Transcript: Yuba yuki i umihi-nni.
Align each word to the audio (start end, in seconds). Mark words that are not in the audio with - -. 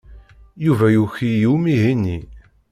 Yuba 0.65 0.85
yuki 0.95 1.29
i 1.43 1.45
umihi-nni. 1.55 2.17